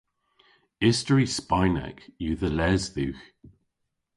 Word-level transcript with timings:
Istori 0.89 1.25
spaynek 1.37 1.97
yw 2.25 2.35
dhe 2.41 2.49
les 2.57 2.83
dhywgh. 2.93 3.23